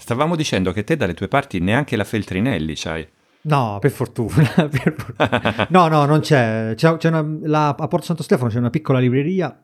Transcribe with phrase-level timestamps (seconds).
[0.00, 3.06] Stavamo dicendo che te dalle tue parti neanche la Feltrinelli c'hai.
[3.42, 4.48] No, per fortuna.
[4.56, 5.66] per fortuna.
[5.68, 6.72] no, no, non c'è.
[6.74, 9.60] c'è, c'è una, la, a Porto Santo Stefano c'è una piccola libreria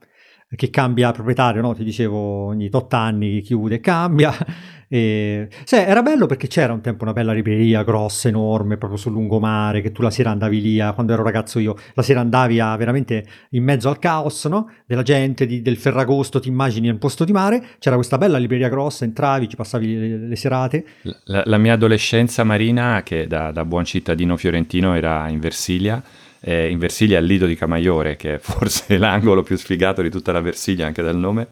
[0.54, 1.74] che cambia proprietario, no?
[1.74, 4.32] Ti dicevo, ogni tot anni chiude cambia.
[4.88, 5.48] E...
[5.64, 9.80] Sì, era bello perché c'era un tempo una bella libreria grossa, enorme, proprio sul lungomare,
[9.80, 13.26] che tu la sera andavi lì, quando ero ragazzo io, la sera andavi a, veramente
[13.50, 14.70] in mezzo al caos, no?
[14.86, 18.68] Della gente, di, del Ferragosto, ti immagini nel posto di mare, c'era questa bella libreria
[18.68, 20.86] grossa, entravi, ci passavi le, le serate.
[21.24, 26.00] La, la, mia adolescenza marina, che da, da buon cittadino fiorentino era in Versilia,
[26.40, 30.32] eh, in Versilia al Lido di Camaiore, che è forse l'angolo più sfigato di tutta
[30.32, 31.48] la Versilia anche dal nome,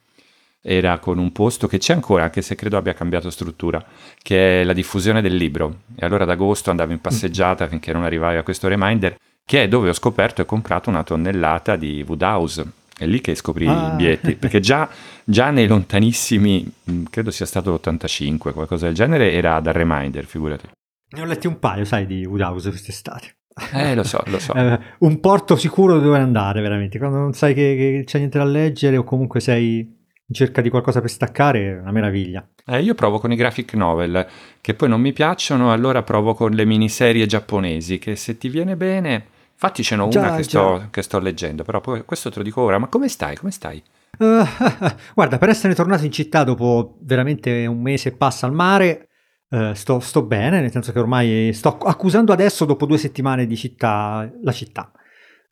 [0.67, 3.85] era con un posto che c'è ancora, anche se credo abbia cambiato struttura,
[4.23, 5.81] che è la diffusione del libro.
[5.95, 9.69] E allora ad agosto andavo in passeggiata finché non arrivavi a questo reminder, che è
[9.69, 12.65] dove ho scoperto e comprato una tonnellata di Woodhouse.
[12.97, 13.73] È lì che scoprì ah.
[13.73, 14.89] i biglietti, perché già,
[15.23, 20.69] già, nei lontanissimi, mm, credo sia stato l'85, qualcosa del genere, era da reminder, figurati.
[21.11, 23.35] Ne ho letti un paio, sai, di Woodhouse quest'estate.
[23.73, 24.53] Eh, lo so, lo so.
[24.55, 26.99] Eh, un porto sicuro dove andare, veramente.
[26.99, 29.79] Quando non sai che, che c'è niente da leggere o comunque sei
[30.27, 32.47] in cerca di qualcosa per staccare, è una meraviglia.
[32.67, 34.27] Eh, io provo con i graphic novel,
[34.61, 38.77] che poi non mi piacciono, allora provo con le miniserie giapponesi, che se ti viene
[38.77, 39.33] bene...
[39.55, 42.45] Infatti ce n'ho già, una che sto, che sto, leggendo, però poi questo te lo
[42.45, 42.79] dico ora.
[42.79, 43.37] Ma come stai?
[43.37, 43.81] Come stai?
[44.19, 44.45] Uh,
[45.15, 49.11] guarda, per essere tornato in città dopo veramente un mese e passa al mare,
[49.55, 53.57] Uh, sto, sto, bene, nel senso che ormai sto accusando adesso, dopo due settimane di
[53.57, 54.91] città, la città.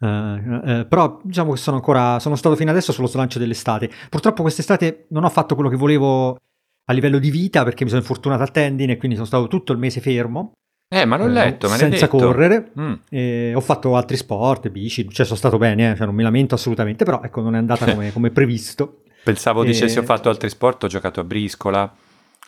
[0.01, 3.89] Uh, uh, però diciamo che sono ancora, sono stato fino adesso sullo slancio dell'estate.
[4.11, 6.37] Purtroppo quest'estate non ho fatto quello che volevo
[6.85, 9.71] a livello di vita perché mi sono infortunato al tendine e quindi sono stato tutto
[9.71, 10.55] il mese fermo.
[10.89, 12.73] Eh, ma l'ho letto, me senza correre.
[12.79, 13.55] Mm.
[13.55, 17.05] ho fatto altri sport, bici, cioè sono stato bene, eh, cioè non mi lamento assolutamente,
[17.05, 19.03] però ecco non è andata come, come previsto.
[19.23, 21.95] Pensavo dicessi ho fatto altri sport, ho giocato a briscola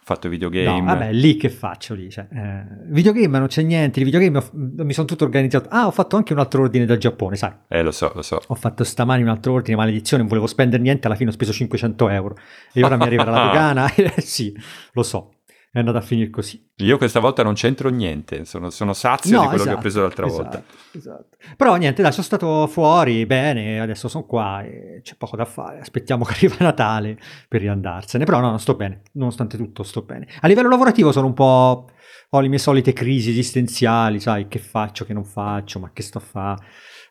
[0.04, 0.80] fatto videogame.
[0.80, 2.10] No, vabbè, lì che faccio lì?
[2.10, 5.68] Cioè, eh, videogame non c'è niente, di videogame ho, mi sono tutto organizzato.
[5.70, 7.52] Ah, ho fatto anche un altro ordine dal Giappone, sai?
[7.68, 8.40] Eh, lo so, lo so.
[8.46, 11.52] Ho fatto stamani un altro ordine, maledizione, non volevo spendere niente, alla fine ho speso
[11.52, 12.36] 500 euro.
[12.72, 14.54] E ora mi arriva la dogana, eh, sì,
[14.92, 15.33] lo so
[15.74, 16.64] è andata a finire così.
[16.76, 19.88] Io questa volta non c'entro niente, sono, sono sazio no, di quello esatto, che ho
[19.88, 20.64] esatto, preso l'altra esatto, volta.
[20.92, 21.36] Esatto.
[21.56, 25.80] Però niente, dai, sono stato fuori, bene, adesso sono qua e c'è poco da fare.
[25.80, 27.18] Aspettiamo che arriva Natale
[27.48, 28.24] per riandarsene.
[28.24, 30.28] Però no, non sto bene, nonostante tutto sto bene.
[30.42, 31.90] A livello lavorativo sono un po'...
[32.30, 36.18] ho le mie solite crisi esistenziali, sai, che faccio, che non faccio, ma che sto
[36.18, 36.62] a fare.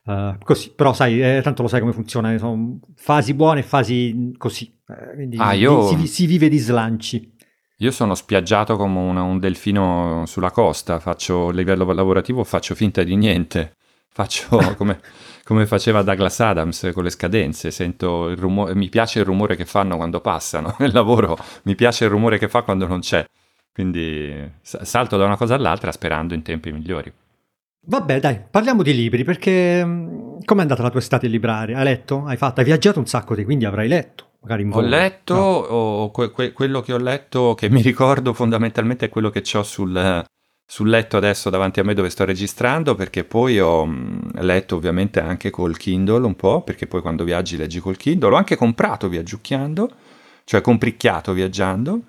[0.06, 4.34] Uh, così, però sai, eh, tanto lo sai come funziona, sono fasi buone e fasi
[4.38, 5.88] così, eh, quindi ah, io...
[5.88, 7.33] si, si, vive di slanci.
[7.78, 13.02] Io sono spiaggiato come una, un delfino sulla costa, faccio a livello lavorativo faccio finta
[13.04, 13.74] di niente,
[14.14, 15.00] faccio come,
[15.44, 19.66] come, faceva Douglas Adams con le scadenze, sento il rumore, mi piace il rumore che
[19.66, 23.26] fanno quando passano nel lavoro, mi piace il rumore che fa quando non c'è,
[23.74, 27.12] quindi salto da una cosa all'altra sperando in tempi migliori.
[27.86, 31.78] Vabbè, dai, parliamo di libri, perché mm, com'è andata la tua estate in libraria?
[31.80, 32.24] Hai letto?
[32.26, 32.62] Hai fatto?
[32.62, 34.86] Hai viaggiato un sacco di, quindi avrai letto magari in volo.
[34.86, 36.12] Ho letto, no?
[36.14, 40.24] que- que- quello che ho letto, che mi ricordo fondamentalmente è quello che ho sul,
[40.66, 45.20] sul, letto adesso davanti a me dove sto registrando, perché poi ho mh, letto ovviamente
[45.20, 49.08] anche col Kindle un po', perché poi quando viaggi leggi col Kindle, l'ho anche comprato
[49.08, 49.90] viaggiucchiando,
[50.44, 52.02] cioè compricchiato viaggiando,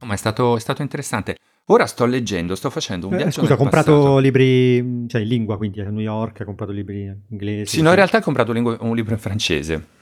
[0.00, 1.36] ma è stato, è stato interessante.
[1.70, 3.40] Ora sto leggendo, sto facendo un eh, viaggio.
[3.40, 4.18] Scusa, ha comprato passato.
[4.18, 7.76] libri, cioè in lingua, quindi a New York, ha comprato libri inglesi.
[7.76, 9.96] Sì, no, in realtà ho comprato un libro in francese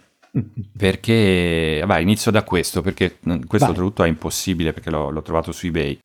[0.76, 4.06] perché, vabbè, inizio da questo, perché questo Vai.
[4.06, 5.98] è impossibile perché l'ho, l'ho trovato su eBay.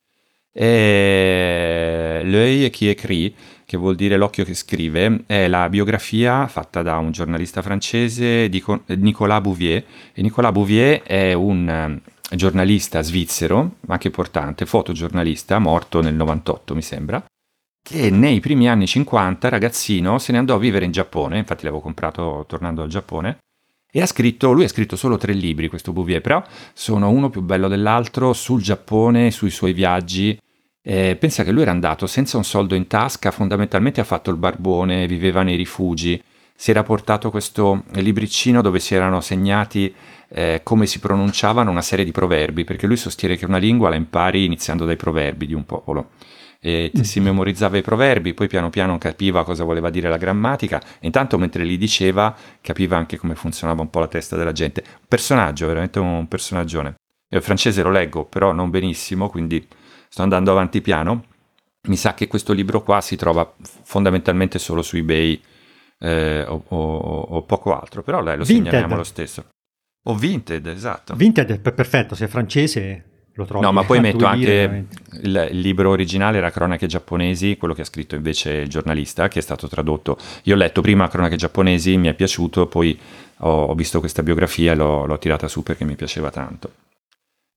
[0.54, 3.34] E L'œil qui écrit,
[3.66, 8.64] che vuol dire l'occhio che scrive, è la biografia fatta da un giornalista francese, di
[8.98, 9.84] Nicolas Bouvier.
[10.14, 16.76] E Nicolas Bouvier è un eh, giornalista svizzero, ma anche importante, fotogiornalista, morto nel 98
[16.76, 17.24] mi sembra,
[17.82, 21.82] che nei primi anni 50, ragazzino, se ne andò a vivere in Giappone, infatti l'avevo
[21.82, 23.38] comprato tornando al Giappone,
[23.92, 26.42] e ha scritto, lui ha scritto solo tre libri, questo Bouvier, però
[26.74, 30.40] sono uno più bello dell'altro sul Giappone, sui suoi viaggi.
[30.82, 34.38] Eh, pensa che lui era andato senza un soldo in tasca, fondamentalmente ha fatto il
[34.38, 36.22] barbone, viveva nei rifugi,
[36.56, 39.94] si era portato questo libricino dove si erano segnati
[40.30, 43.96] eh, come si pronunciavano una serie di proverbi, perché lui sostiene che una lingua la
[43.96, 46.12] impari iniziando dai proverbi di un popolo
[46.64, 51.08] e si memorizzava i proverbi, poi piano piano capiva cosa voleva dire la grammatica e
[51.08, 54.84] intanto mentre li diceva capiva anche come funzionava un po' la testa della gente.
[54.86, 56.94] Un personaggio, veramente un personaggione.
[57.30, 59.68] Il francese lo leggo, però non benissimo, quindi
[60.08, 61.26] sto andando avanti piano.
[61.88, 65.42] Mi sa che questo libro qua si trova fondamentalmente solo su eBay
[65.98, 68.68] eh, o, o, o, poco altro, però lei lo Vinted.
[68.68, 69.46] segnaliamo lo stesso.
[70.04, 71.16] O Vinted, esatto.
[71.16, 74.86] Vinted perfetto, se è francese lo trovi No, ma poi metto anche
[75.22, 79.40] il, il libro originale era Cronache giapponesi, quello che ha scritto invece il giornalista, che
[79.40, 80.18] è stato tradotto.
[80.44, 82.98] Io ho letto prima Cronache giapponesi, mi è piaciuto, poi
[83.38, 86.74] ho, ho visto questa biografia e l'ho, l'ho tirata su perché mi piaceva tanto.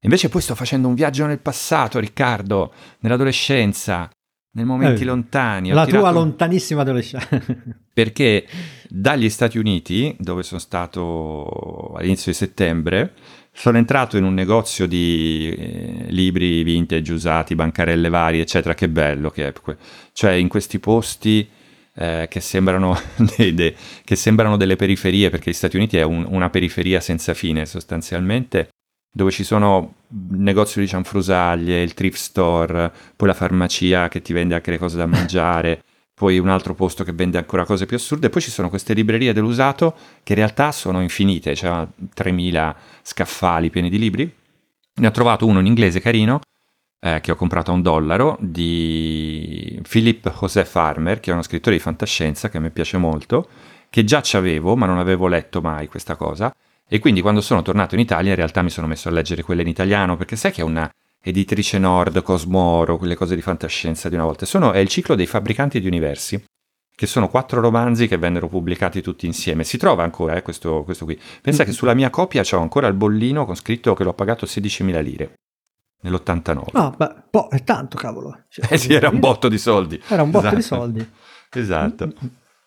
[0.05, 4.11] Invece poi sto facendo un viaggio nel passato, Riccardo, nell'adolescenza,
[4.53, 5.71] nei momenti Eh, lontani.
[5.71, 7.27] La tua lontanissima adolescenza.
[7.93, 8.47] perché
[8.89, 13.15] dagli Stati Uniti, dove sono stato all'inizio di settembre,
[13.57, 18.75] sono entrato in un negozio di eh, libri vintage usati, bancarelle varie, eccetera.
[18.75, 19.53] Che bello che è.
[20.13, 21.49] Cioè, in questi posti
[21.95, 22.99] eh, che, sembrano
[23.37, 23.75] dei- de-
[24.05, 28.71] che sembrano delle periferie, perché gli Stati Uniti è un- una periferia senza fine, sostanzialmente,
[29.11, 29.95] dove ci sono
[30.31, 34.97] negozio di cianfrusaglie, il thrift store, poi la farmacia che ti vende anche le cose
[34.97, 38.69] da mangiare poi un altro posto che vende ancora cose più assurde, poi ci sono
[38.69, 44.35] queste librerie dell'usato che in realtà sono infinite, c'è 3000 scaffali pieni di libri.
[44.97, 46.39] Ne ho trovato uno in inglese carino,
[47.01, 51.77] eh, che ho comprato a un dollaro, di Philip José Farmer, che è uno scrittore
[51.77, 53.49] di fantascienza che a me piace molto,
[53.91, 56.55] che già c'avevo, ma non avevo letto mai questa cosa.
[56.89, 59.63] E quindi quando sono tornato in Italia in realtà mi sono messo a leggere quelle
[59.63, 60.89] in italiano, perché sai che è una
[61.27, 64.45] editrice Nord, Cosmoro, quelle cose di fantascienza di una volta.
[64.45, 66.45] Sono, è il ciclo dei fabbricanti di universi,
[66.95, 69.65] che sono quattro romanzi che vennero pubblicati tutti insieme.
[69.65, 71.19] Si trova ancora eh, questo, questo qui.
[71.41, 75.03] Pensa che sulla mia copia c'ho ancora il bollino con scritto che l'ho pagato 16.000
[75.03, 75.33] lire
[76.03, 76.63] nell'89.
[76.73, 78.45] No, beh, boh, è tanto, cavolo.
[78.49, 80.01] Cioè, Eh sì, era un botto di soldi.
[80.09, 80.83] Era un botto di Esatto.
[80.83, 81.11] soldi.
[81.51, 82.13] Esatto.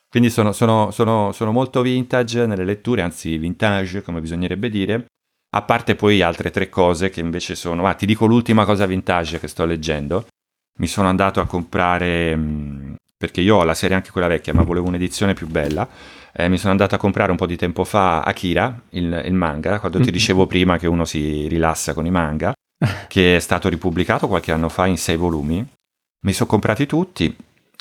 [0.09, 5.05] Quindi sono, sono- sono- sono molto vintage nelle letture, anzi vintage come bisognerebbe dire,
[5.49, 7.85] a parte poi altre tre cose che invece sono...
[7.87, 10.27] Ah, ti dico l'ultima cosa vintage che sto leggendo.
[10.79, 14.63] Mi sono andato a comprare, mh, perché io ho la serie anche quella vecchia, ma
[14.63, 15.87] volevo un'edizione più bella.
[16.33, 19.79] Eh, mi sono andato a comprare un po' di tempo fa Akira, il, il manga,
[19.79, 22.53] quando ti dicevo prima che uno si rilassa con i manga,
[23.07, 25.65] che è stato ripubblicato qualche anno fa in sei volumi.
[26.25, 27.35] Mi sono comprati tutti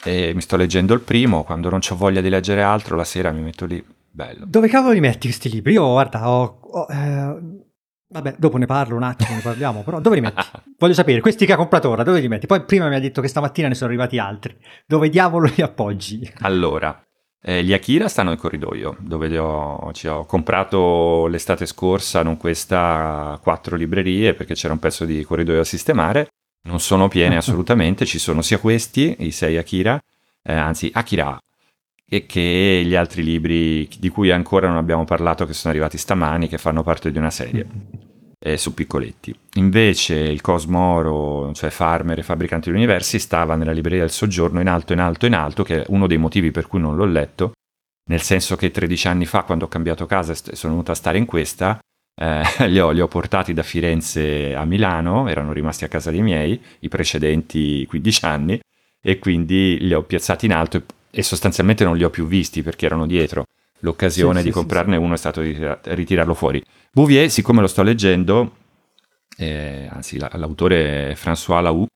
[0.05, 3.33] e mi sto leggendo il primo, quando non ho voglia di leggere altro, la sera
[3.33, 3.85] mi metto lì,
[4.17, 4.47] bello.
[4.47, 5.75] Dove cavolo li metti questi libri?
[5.75, 6.59] Io, guarda, ho...
[6.61, 7.65] ho, eh,
[8.09, 10.43] vabbè, dopo ne parlo un attimo, ne parliamo, però dove li metti?
[10.79, 12.47] Voglio sapere, questi che ha comprato ora, dove li metti?
[12.47, 14.57] Poi prima mi ha detto che stamattina ne sono arrivati altri.
[14.87, 16.33] Dove diavolo li appoggi?
[16.41, 16.99] Allora,
[17.43, 22.39] eh, gli Akira stanno in corridoio, dove li ho, ci ho comprato l'estate scorsa, non
[22.39, 26.29] questa, quattro librerie, perché c'era un pezzo di corridoio da sistemare.
[26.63, 30.01] Non sono piene assolutamente, ci sono sia questi, i sei Akira,
[30.43, 31.39] eh, anzi Akira,
[32.09, 36.49] e che gli altri libri di cui ancora non abbiamo parlato, che sono arrivati stamani,
[36.49, 37.67] che fanno parte di una serie.
[38.39, 39.35] eh, su piccoletti.
[39.55, 44.69] Invece il Cosmoro, cioè Farmer e Fabbricanti di Universi, stava nella libreria del soggiorno in
[44.69, 47.53] alto, in alto, in alto, che è uno dei motivi per cui non l'ho letto,
[48.09, 51.19] nel senso che 13 anni fa, quando ho cambiato casa e sono venuto a stare
[51.19, 51.79] in questa,
[52.15, 56.23] eh, li, ho, li ho portati da Firenze a Milano, erano rimasti a casa dei
[56.23, 58.61] miei, i precedenti 15 anni,
[59.03, 60.83] e quindi li ho piazzati in alto e,
[61.17, 63.45] e sostanzialmente non li ho più visti perché erano dietro.
[63.81, 66.63] L'occasione Sì, di sì, sì, comprarne uno è stato ritira- ritirarlo fuori.
[66.93, 68.57] Bouvier, siccome lo sto leggendo,
[69.39, 71.87] eh, anzi la- l'autore è François Lau,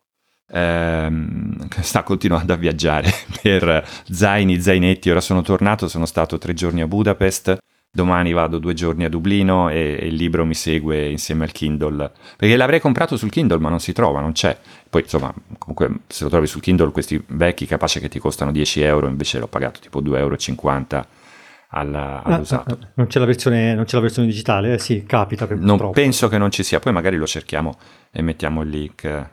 [0.51, 3.11] ehm, sta continuando a viaggiare
[3.43, 7.59] per zaini, zainetti, ora sono tornato, sono stato tre giorni a Budapest,
[7.93, 12.13] domani vado due giorni a Dublino e, e il libro mi segue insieme al Kindle,
[12.37, 14.57] perché l'avrei comprato sul Kindle ma non si trova, non c'è.
[14.89, 18.81] Poi insomma, comunque se lo trovi sul Kindle questi vecchi capace che ti costano 10
[18.83, 21.07] euro, invece l'ho pagato tipo 2,50 euro
[21.73, 22.79] alla- all'usato.
[22.81, 24.75] Ah, ah, non, c'è la versione, non c'è la versione digitale?
[24.75, 25.47] Eh, sì, capita.
[25.47, 25.93] per- Non purtroppo.
[25.93, 27.77] penso che non ci sia, poi magari lo cerchiamo
[28.11, 29.29] e mettiamo il link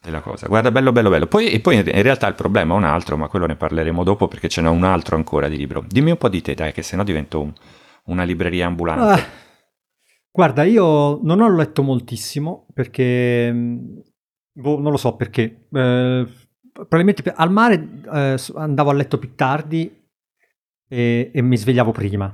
[0.00, 0.46] della cosa.
[0.46, 1.26] Guarda, bello, bello, bello.
[1.26, 4.02] Poi, e poi in in realtà il problema è un altro, ma quello ne parleremo
[4.04, 5.84] dopo perché ce n'è un altro ancora di libro.
[5.86, 7.52] Dimmi un po' di te, dai, che sennò divento un-
[8.08, 9.22] una libreria ambulante.
[9.22, 9.26] Ah,
[10.30, 14.02] guarda, io non ho letto moltissimo perché, mh,
[14.52, 15.68] boh, non lo so perché.
[15.72, 16.26] Eh,
[16.72, 19.90] probabilmente al mare eh, andavo a letto più tardi
[20.88, 22.32] e, e mi svegliavo prima.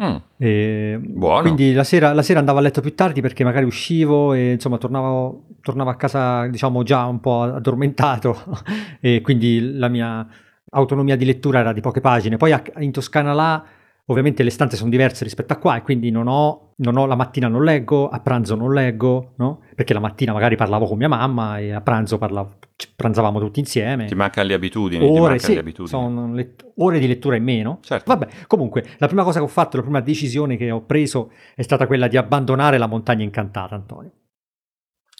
[0.00, 1.42] Mm, E Buono.
[1.42, 4.78] Quindi la sera, la sera andavo a letto più tardi perché magari uscivo e insomma
[4.78, 8.36] tornavo, tornavo a casa diciamo già un po' addormentato
[9.00, 10.24] e quindi la mia
[10.70, 12.36] autonomia di lettura era di poche pagine.
[12.36, 13.64] Poi in Toscana là
[14.10, 17.14] ovviamente le stanze sono diverse rispetto a qua e quindi non ho, non ho la
[17.14, 19.62] mattina non leggo, a pranzo non leggo, no?
[19.74, 22.56] Perché la mattina magari parlavo con mia mamma e a pranzo parlavo,
[22.96, 25.88] pranzavamo tutti insieme Ti mancano le abitudini, ti ore, sì, le abitudini.
[25.88, 27.78] sono let- ore di lettura in meno.
[27.82, 28.04] Certo.
[28.14, 31.62] Vabbè, comunque, la prima cosa che ho fatto, la prima decisione che ho preso è
[31.62, 34.12] stata quella di abbandonare la montagna incantata, Antonio.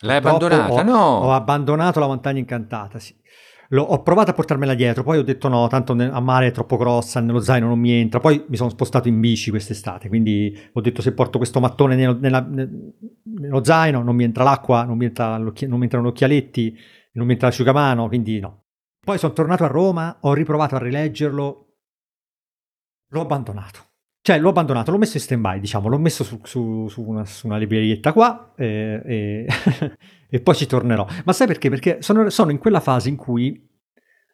[0.02, 0.80] L'hai Purtroppo abbandonata?
[0.80, 1.26] ho- no!
[1.26, 3.14] Ho abbandonato la montagna incantata, sì.
[3.70, 6.76] L'ho- ho provato a portarmela dietro, poi ho detto no, tanto a mare è troppo
[6.78, 8.18] grossa, nello zaino non mi entra.
[8.18, 12.16] Poi mi sono spostato in bici quest'estate, quindi ho detto se porto questo mattone nello,
[12.18, 12.94] nella- ne-
[13.24, 16.78] nello zaino non mi entra l'acqua, non mi, entra non mi entrano gli occhialetti,
[17.12, 18.64] non mi entra l'asciugamano, quindi no.
[19.04, 21.66] Poi sono tornato a Roma, ho riprovato a rileggerlo,
[23.10, 23.87] l'ho abbandonato.
[24.28, 27.46] Cioè l'ho abbandonato, l'ho messo in stand-by, diciamo, l'ho messo su, su- su una, su
[27.46, 29.46] una librerietta qua e, e-
[30.28, 31.06] e poi ci tornerò.
[31.24, 31.70] Ma sai perché?
[31.70, 33.66] Perché sono, sono in quella fase in cui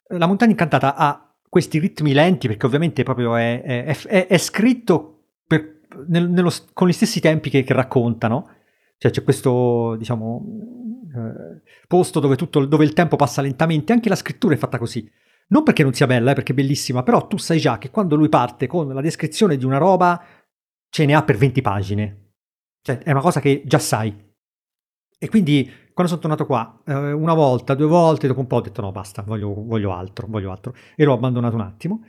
[0.08, 5.26] la montagna incantata ha questi ritmi lenti, perché ovviamente proprio è, è- è- è scritto
[5.46, 8.48] per- nel- nello- con gli stessi tempi che, che raccontano.
[8.98, 10.44] Cioè c'è questo, diciamo,
[11.14, 15.08] eh, posto dove, tutto, dove il tempo passa lentamente, anche la scrittura è fatta così.
[15.48, 18.16] Non perché non sia bella, eh, perché è bellissima, però tu sai già che quando
[18.16, 20.22] lui parte con la descrizione di una roba,
[20.88, 22.32] ce ne ha per 20 pagine.
[22.80, 24.32] Cioè, è una cosa che già sai.
[25.18, 28.60] E quindi, quando sono tornato qua, eh, una volta, due volte, dopo un po' ho
[28.60, 30.74] detto no, basta, voglio, voglio altro, voglio altro.
[30.96, 32.04] E l'ho abbandonato un attimo.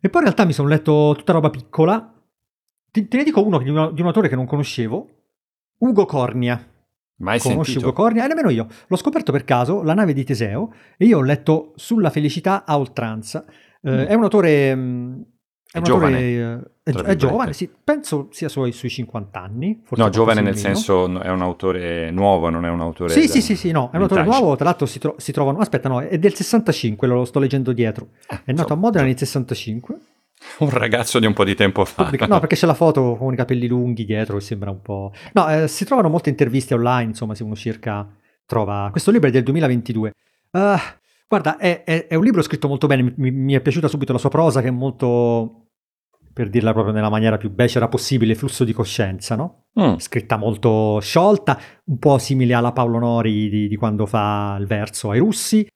[0.00, 2.14] E poi in realtà mi sono letto tutta roba piccola.
[2.90, 5.08] Te, te ne dico uno di un, di un autore che non conoscevo,
[5.78, 6.75] Ugo Cornia.
[7.18, 7.90] Mai Conosci sentito?
[7.90, 8.24] Ugo Cornia?
[8.24, 8.66] E nemmeno io.
[8.86, 12.78] L'ho scoperto per caso, La nave di Teseo, e io ho letto Sulla felicità a
[12.78, 13.44] oltranza.
[13.46, 13.54] Eh,
[13.90, 13.98] Mm.
[14.00, 14.74] È un autore...
[14.74, 15.20] mm,
[15.70, 17.16] È, È un giovane, autore, eh, è, gio- è virgolette.
[17.16, 19.82] giovane, sì, penso sia sui, sui 50 anni.
[19.90, 20.64] No, giovane nel meno.
[20.66, 23.10] senso è un autore nuovo, non è un autore...
[23.12, 24.40] Sì, da- sì, sì, sì, no, è un autore vintage.
[24.42, 25.58] nuovo, tra l'altro si, tro- si trovano...
[25.58, 28.08] Aspetta, no, è del 65, lo sto leggendo dietro.
[28.28, 29.96] Ah, È nato insomma, a Modena nel 65.
[30.58, 32.10] Un ragazzo di un po' di tempo fa.
[32.26, 35.12] No, perché c'è la foto con i capelli lunghi dietro che sembra un po'...
[35.32, 38.06] No, eh, si trovano molte interviste online, insomma, se uno cerca
[38.44, 38.88] trova...
[38.90, 40.12] Questo libro è del 2022.
[40.52, 40.80] Ah,
[41.28, 44.18] guarda, è, è- è un libro scritto molto bene, mi, mi è piaciuta subito la
[44.18, 45.68] sua prosa che è molto,
[46.32, 49.64] per dirla proprio nella maniera più becera possibile, flusso di coscienza, no?
[49.80, 54.66] Mm, Scritta molto sciolta, un po' simile alla Paolo Nori di, di quando fa il
[54.66, 55.66] verso ai russi,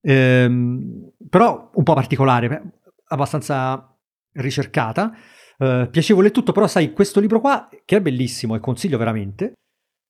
[0.00, 2.62] ehm, però un po' particolare,
[3.08, 3.93] abbastanza
[4.34, 5.12] ricercata.
[5.58, 9.54] Eh, piacevole tutto, però sai, questo libro qua, che è bellissimo e consiglio veramente,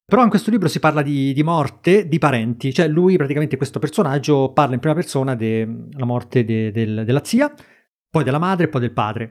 [0.07, 3.79] però in questo libro si parla di, di morte di parenti, cioè lui praticamente questo
[3.79, 7.53] personaggio parla in prima persona della morte de- del- della zia,
[8.11, 9.31] poi della madre poi del padre,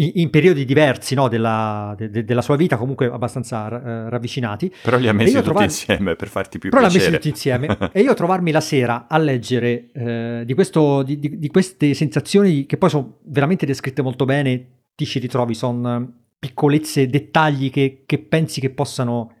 [0.00, 4.72] in, in periodi diversi no, della, de- de- della sua vita, comunque abbastanza eh, ravvicinati.
[4.82, 7.16] Però li ha messi tutti trovare- insieme per farti più Però l'ha messi piacere.
[7.18, 7.78] tutti insieme.
[7.92, 12.66] e io trovarmi la sera a leggere eh, di, questo, di, di- di queste sensazioni
[12.66, 18.18] che poi sono veramente descritte molto bene, ti ci ritrovi, sono piccolezze, dettagli che, che
[18.18, 19.34] pensi che possano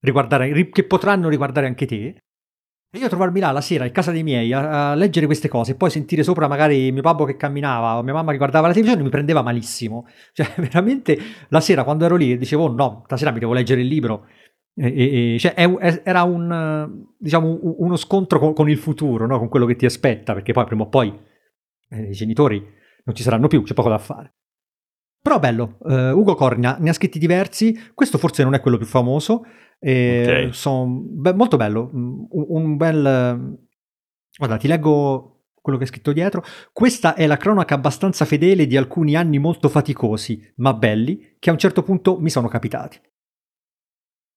[0.00, 2.16] riguardare, ri- che potranno riguardare anche te.
[2.94, 5.72] E io trovarmi là la sera in casa dei miei a, a leggere queste cose
[5.72, 8.74] e poi sentire sopra magari mio babbo che camminava o mia mamma che guardava la
[8.74, 10.06] televisione mi prendeva malissimo.
[10.34, 11.18] Cioè, veramente
[11.48, 14.26] la sera quando ero lì dicevo: "Oh, no, stasera mi devo leggere il libro.
[14.74, 19.38] E- e- cioè, è è- era un, diciamo, uno scontro con, con il futuro, no?
[19.38, 21.18] con quello che ti aspetta, perché poi prima o poi
[21.88, 22.62] eh, i genitori
[23.04, 24.34] non ci saranno più, c'è poco da fare.
[25.22, 28.86] Però bello, eh, Ugo Cornia ne ha scritti diversi, questo forse non è quello più
[28.86, 29.44] famoso,
[29.84, 30.54] e Ok.
[30.54, 33.58] son- beh, molto bello, mm, un, un bel...
[34.38, 35.28] Guarda, ti leggo
[35.60, 36.42] quello che è scritto dietro.
[36.72, 41.52] Questa è la cronaca abbastanza fedele di alcuni anni molto faticosi, ma belli, che a
[41.52, 43.00] un certo punto mi sono capitati.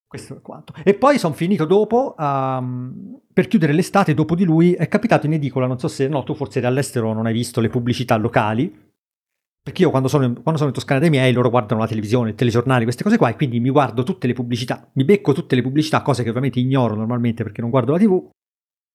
[0.06, 0.72] Questo è quanto.
[0.84, 5.32] E poi sono finito dopo, ehm, per chiudere l'estate, dopo di lui, è capitato in
[5.32, 8.85] edicola, non so se, no, tu forse eri all'estero non hai visto le pubblicità locali,
[9.66, 12.28] perché io quando sono, in, quando sono in Toscana dei miei, loro guardano la televisione,
[12.28, 15.56] il telegiornali, queste cose qua, e quindi mi guardo tutte le pubblicità, mi becco tutte
[15.56, 18.28] le pubblicità, cose che ovviamente ignoro normalmente perché non guardo la TV,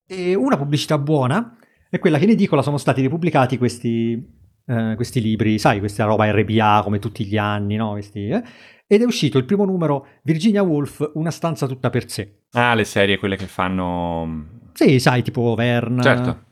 [0.08, 1.58] e una pubblicità buona
[1.90, 4.26] è quella che in edicola sono stati ripubblicati questi,
[4.66, 7.92] eh, questi libri, sai, questa roba RPA come tutti gli anni, no?
[7.92, 8.42] Questi, eh?
[8.88, 12.44] Ed è uscito il primo numero, Virginia Woolf, Una stanza tutta per sé.
[12.52, 14.46] Ah, le serie, quelle che fanno...
[14.72, 16.02] Sì, sai, tipo Vern.
[16.02, 16.44] Certo.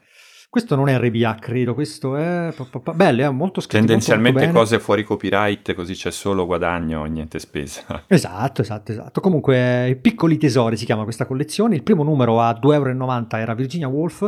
[0.52, 2.52] Questo non è RPA, credo, questo è...
[2.96, 3.86] Bello, è molto scritto.
[3.86, 8.06] Tendenzialmente molto cose fuori copyright, così c'è solo guadagno e niente spesa.
[8.10, 9.22] Esatto, esatto, esatto.
[9.22, 11.76] Comunque, eh, Piccoli Tesori si chiama questa collezione.
[11.76, 14.28] Il primo numero a 2,90 euro era Virginia Woolf.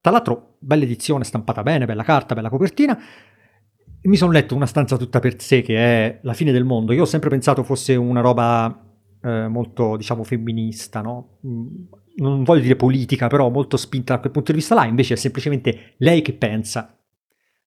[0.00, 2.98] Tra l'altro, bella edizione, stampata bene, bella carta, bella copertina.
[4.00, 6.94] Mi sono letto Una stanza tutta per sé, che è la fine del mondo.
[6.94, 8.86] Io ho sempre pensato fosse una roba
[9.22, 11.40] eh, molto, diciamo, femminista, no?
[12.18, 14.84] Non voglio dire politica, però molto spinta da quel punto di vista là.
[14.84, 16.96] Invece è semplicemente lei che pensa.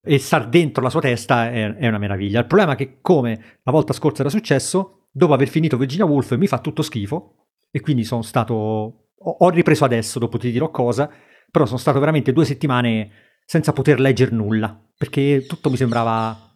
[0.04, 2.40] E star dentro la sua testa è, è una meraviglia.
[2.40, 6.36] Il problema è che, come la volta scorsa era successo, dopo aver finito Virginia Woolf
[6.38, 7.48] mi fa tutto schifo.
[7.72, 8.54] E quindi sono stato.
[8.54, 11.10] Ho, ho ripreso adesso, dopo ti dirò cosa.
[11.50, 13.10] Però sono stato veramente due settimane
[13.46, 14.78] senza poter leggere nulla.
[14.98, 16.51] Perché tutto mi sembrava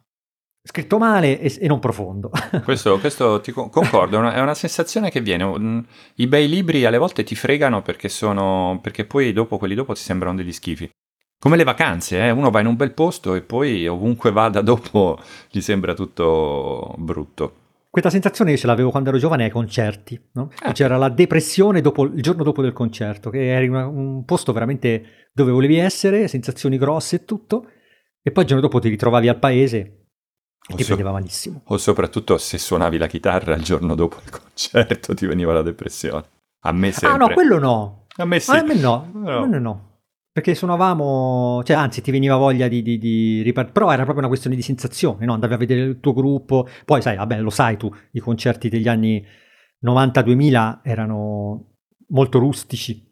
[0.66, 2.32] scritto male e, e non profondo.
[2.66, 5.86] Questo, questo ti co- concordo, è una, sensazione che viene.
[6.16, 8.80] I bei libri alle volte ti fregano perché sono.
[8.82, 10.90] perché poi dopo quelli dopo ti sembrano degli schifi.
[11.38, 12.32] Come le vacanze, eh?
[12.32, 15.20] uno va in un bel posto e poi ovunque vada dopo
[15.52, 17.64] gli sembra tutto brutto.
[17.90, 20.50] Questa sensazione io ce l'avevo quando ero giovane ai concerti, no?
[20.66, 20.72] eh.
[20.74, 25.30] C'era la depressione dopo, il giorno dopo del concerto, che eri una, un posto veramente
[25.32, 27.70] dove volevi essere, sensazioni grosse e tutto,
[28.22, 30.05] e poi il giorno dopo ti ritrovavi al paese
[30.74, 31.62] ti so- prendeva malissimo.
[31.66, 36.24] O soprattutto se suonavi la chitarra il giorno dopo il concerto ti veniva la depressione.
[36.62, 37.10] A me sempre.
[37.24, 38.06] Ah no, quello no.
[38.18, 38.52] A me sì.
[38.52, 39.44] A me no, no.
[39.44, 39.90] A me no.
[40.32, 44.28] Perché suonavamo, cioè anzi ti veniva voglia di, di, di ripartire, però era proprio una
[44.28, 45.34] questione di sensazione, no?
[45.34, 48.90] Andavi a vedere il tuo gruppo, poi sai, vabbè, lo sai tu, i concerti degli
[48.90, 49.26] anni
[49.86, 51.76] 90-2000 erano
[52.08, 53.05] molto rustici.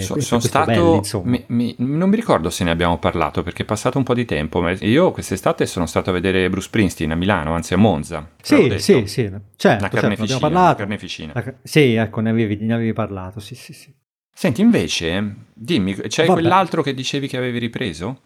[0.00, 3.66] So, sono stato, belli, mi, mi, non mi ricordo se ne abbiamo parlato perché è
[3.66, 7.14] passato un po' di tempo, ma io quest'estate sono stato a vedere Bruce Springsteen a
[7.14, 8.30] Milano, anzi a Monza.
[8.42, 10.76] Sì, sì, sì, certo, una carneficina, certo, parlato.
[10.78, 11.32] carneficina.
[11.34, 13.94] La, sì, ecco, ne avevi, ne avevi parlato, sì, sì, sì.
[14.32, 16.40] Senti, invece, dimmi, c'è Vabbè.
[16.40, 18.20] quell'altro che dicevi che avevi ripreso?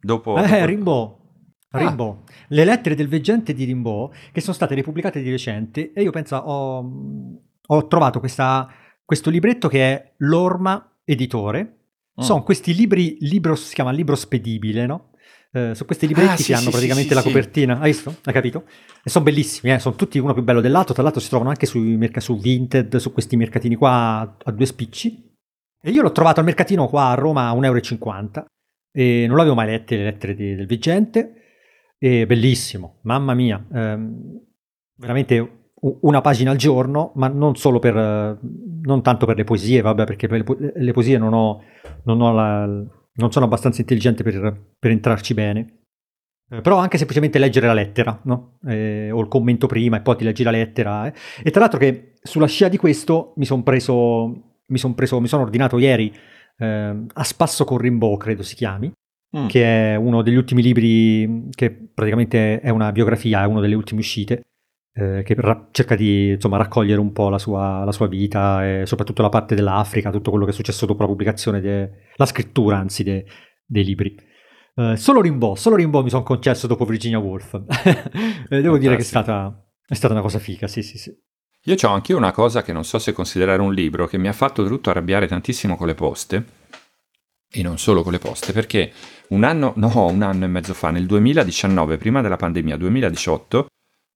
[0.00, 0.38] Dopo...
[0.38, 0.64] Eh, dopo...
[0.64, 1.16] Rimbaud.
[1.70, 1.78] Ah.
[1.78, 2.18] Rimbaud.
[2.48, 6.36] Le lettere del veggente di Rimbaud, che sono state ripubblicate di recente, e io penso,
[6.36, 6.90] ho,
[7.66, 8.70] ho trovato questa,
[9.08, 11.62] questo libretto che è L'Orma Editore.
[12.20, 12.22] Mm.
[12.22, 15.12] Sono questi libri, libro, si chiama libro spedibile, no?
[15.50, 17.78] Eh, sono questi libretti ah, sì, che hanno praticamente sì, la copertina.
[17.78, 18.16] Hai visto?
[18.22, 18.66] Hai capito?
[19.02, 19.78] E sono bellissimi, eh?
[19.78, 20.92] sono tutti uno più bello dell'altro.
[20.92, 25.32] Tra l'altro si trovano anche sui su Vinted, su questi mercatini qua a due spicci.
[25.80, 28.46] E io l'ho trovato al mercatino qua a Roma a 1,50 euro
[28.92, 31.32] e non l'avevo mai letto le lettere di, del veggente.
[31.96, 34.38] E bellissimo, mamma mia, ehm,
[34.96, 37.94] veramente una pagina al giorno, ma non solo per,
[38.82, 41.62] non tanto per le poesie, vabbè, perché per le, le poesie non, ho,
[42.04, 45.74] non, ho la, non, sono abbastanza intelligente per, per entrarci bene.
[46.50, 48.58] Eh, però anche semplicemente leggere la lettera, no?
[48.66, 51.06] eh, o il commento prima e poi ti leggi la lettera.
[51.06, 51.12] Eh.
[51.42, 55.28] E tra l'altro che sulla scia di questo mi sono preso mi sono preso, mi
[55.28, 56.12] sono ordinato ieri
[56.58, 58.90] eh, A spasso con Rimbaud, credo si chiami,
[59.36, 59.46] mm.
[59.46, 64.00] che è uno degli ultimi libri che praticamente è una biografia, è uno delle ultime
[64.00, 64.47] uscite,
[64.98, 68.84] eh, che ra- cerca di insomma, raccogliere un po' la sua, la sua, vita e
[68.84, 72.78] soprattutto la parte dell'Africa, tutto quello che è successo dopo la pubblicazione, de- la scrittura
[72.78, 73.24] anzi de-
[73.64, 74.16] dei libri.
[74.74, 77.50] Uh, solo Rimbaud, solo Rimbaud mi sono concesso dopo Virginia Woolf.
[77.62, 78.78] Devo Fantastico.
[78.78, 81.16] dire che è stata, è stata una cosa fica, sì, sì, sì.
[81.64, 84.32] Io ho anche una cosa che non so se considerare un libro, che mi ha
[84.32, 86.44] fatto tutto arrabbiare tantissimo con le poste,
[87.50, 88.92] e non solo con le poste, perché
[89.28, 93.66] un anno, no, un anno e mezzo fa, nel 2019, prima della pandemia, 2018,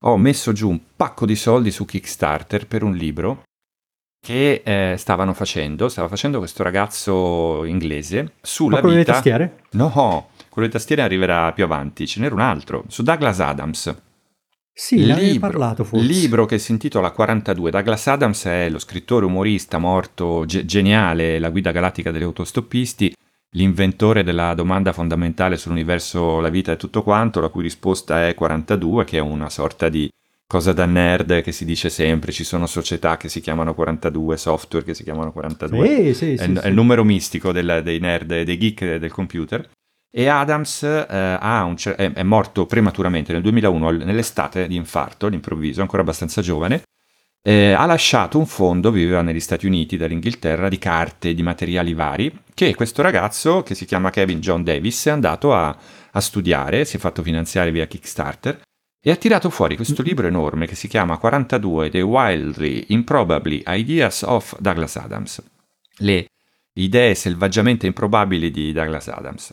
[0.04, 3.42] ho messo giù un pacco di soldi su Kickstarter per un libro
[4.24, 9.10] che eh, stavano facendo, stava facendo questo ragazzo inglese sulla Ma quello vita...
[9.10, 9.62] delle tastiere?
[9.72, 13.96] No, quello delle tastiere arriverà più avanti, ce n'era un altro, su Douglas Adams.
[14.74, 16.06] Sì, libro, parlato forse.
[16.06, 17.70] libro che si intitola 42.
[17.70, 23.12] Douglas Adams è lo scrittore umorista morto ge- geniale, la guida galattica degli autostoppisti,
[23.54, 29.04] l'inventore della domanda fondamentale sull'universo, la vita e tutto quanto, la cui risposta è 42,
[29.04, 30.10] che è una sorta di
[30.46, 34.84] cosa da nerd che si dice sempre, ci sono società che si chiamano 42, software
[34.84, 35.86] che si chiamano 42.
[35.86, 39.68] Sì, sì, è, sì, è il numero mistico del, dei nerd, dei geek del computer.
[40.14, 46.02] E Adams eh, un, è, è, morto prematuramente nel 2001, nell'estate di infarto, all'improvviso, ancora
[46.02, 46.82] abbastanza giovane.
[47.44, 52.32] Eh, ha lasciato un fondo, viveva negli Stati Uniti, dall'Inghilterra, di carte, di materiali vari,
[52.54, 55.76] che questo ragazzo, che si chiama Kevin John Davis, è andato a,
[56.12, 58.60] a studiare, si è fatto finanziare via Kickstarter,
[59.04, 64.22] e ha tirato fuori questo libro enorme che si chiama 42 The Wildly Improbably Ideas
[64.22, 65.42] of Douglas Adams.
[65.98, 66.28] Le
[66.74, 69.52] idee selvaggiamente improbabili di Douglas Adams.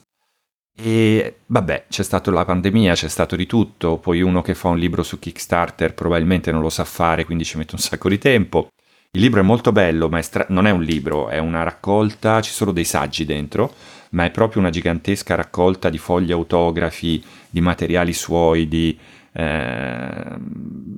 [0.81, 4.77] E vabbè, c'è stata la pandemia, c'è stato di tutto, poi uno che fa un
[4.77, 8.69] libro su Kickstarter probabilmente non lo sa fare, quindi ci mette un sacco di tempo.
[9.11, 12.39] Il libro è molto bello, ma è stra- non è un libro, è una raccolta,
[12.41, 13.73] ci sono dei saggi dentro,
[14.11, 18.97] ma è proprio una gigantesca raccolta di fogli autografi, di materiali suoi, di...
[19.33, 20.37] Eh,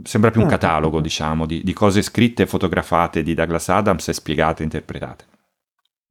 [0.03, 4.09] sembra più un ah, catalogo, diciamo, di, di cose scritte e fotografate di Douglas Adams
[4.09, 5.25] e spiegate e interpretate.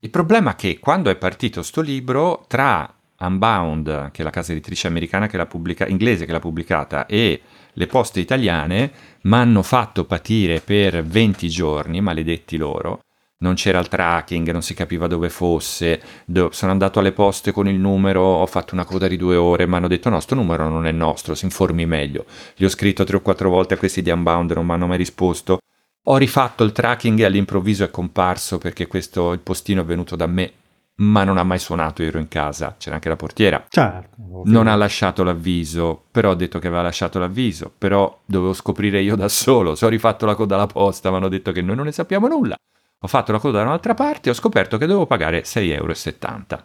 [0.00, 4.52] Il problema è che quando è partito sto libro, tra Unbound, che è la casa
[4.52, 7.40] editrice americana che l'ha pubblica- inglese che l'ha pubblicata, e
[7.74, 13.00] le poste italiane mi hanno fatto patire per 20 giorni, maledetti loro.
[13.38, 16.00] Non c'era il tracking, non si capiva dove fosse.
[16.26, 19.66] Do- sono andato alle poste con il numero, ho fatto una coda di due ore,
[19.66, 22.26] mi hanno detto no, sto numero non è nostro, si informi meglio.
[22.54, 24.98] Gli ho scritto tre o quattro volte a questi di Unbound, non mi hanno mai
[24.98, 25.58] risposto.
[26.04, 30.26] Ho rifatto il tracking e all'improvviso è comparso perché questo, il postino è venuto da
[30.26, 30.52] me
[31.00, 33.64] ma non ha mai suonato, io ero in casa, c'era anche la portiera.
[33.68, 34.42] Certo.
[34.44, 39.16] Non ha lasciato l'avviso, però ho detto che aveva lasciato l'avviso, però dovevo scoprire io
[39.16, 41.84] da solo, se ho rifatto la coda alla posta, mi hanno detto che noi non
[41.86, 42.54] ne sappiamo nulla.
[43.02, 46.64] Ho fatto la coda da un'altra parte e ho scoperto che dovevo pagare 6,70 euro.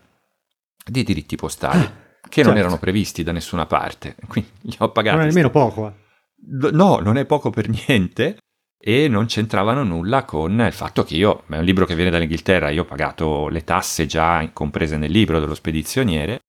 [0.86, 1.91] dei diritti postali Ah,
[2.28, 2.60] che non certo.
[2.60, 4.15] erano previsti da nessuna parte.
[4.28, 5.15] Quindi li ho pagati.
[5.15, 5.88] Non è nemmeno poco.
[5.88, 6.71] eh.
[6.71, 8.38] No, non è poco per niente
[8.78, 12.70] e non c'entravano nulla con il fatto che io, è un libro che viene dall'Inghilterra,
[12.70, 16.40] io ho pagato le tasse già comprese nel libro dello spedizioniere,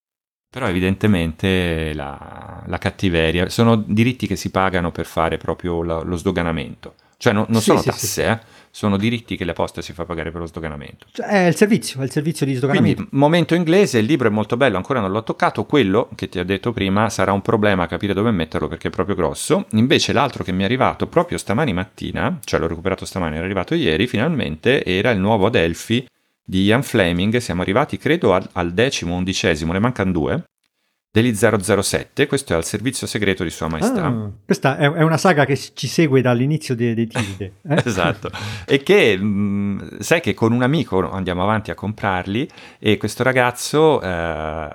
[0.48, 6.16] però evidentemente la, la cattiveria, sono diritti che si pagano per fare proprio la- lo
[6.16, 8.20] sdoganamento, cioè no- non Sì, sono sì, tasse, sì.
[8.22, 8.40] eh,
[8.76, 11.06] sono diritti che la posta si fa pagare per lo sdoganamento.
[11.10, 12.96] Cioè, è il servizio, è il servizio di sdoganamento.
[12.96, 15.64] Quindi, momento inglese, il libro è molto bello, ancora non l'ho toccato.
[15.64, 19.16] Quello che ti ho detto prima sarà un problema capire dove metterlo perché è proprio
[19.16, 19.64] grosso.
[19.70, 23.74] Invece, l'altro che mi è arrivato proprio stamani mattina, cioè l'ho recuperato stamani, era arrivato
[23.74, 26.06] ieri, finalmente era il nuovo Adelphi
[26.44, 27.38] di Ian Fleming.
[27.38, 30.44] Siamo arrivati, credo, al, al decimo, undicesimo, ne mancano due.
[31.16, 34.04] Degli 007, questo è al servizio segreto di Sua Maestà.
[34.04, 37.52] Ah, questa è, una saga che ci segue dall'inizio dei, dei Tilde.
[37.66, 37.82] eh?
[37.86, 38.30] Esatto,
[38.66, 42.46] e che mh, sai che con un amico andiamo avanti a comprarli
[42.78, 44.68] e questo ragazzo, eh,